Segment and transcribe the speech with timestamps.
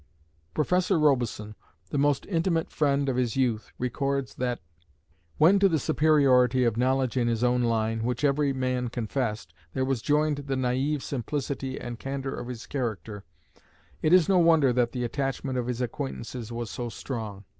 [0.55, 1.53] Professor Robison,
[1.91, 4.59] the most intimate friend of his youth, records that:
[5.37, 9.85] When to the superiority of knowledge in his own line, which every man confessed, there
[9.85, 13.25] was joined the naïve simplicity and candour of his character,
[14.01, 17.45] it is no wonder that the attachment of his acquaintances was so strong.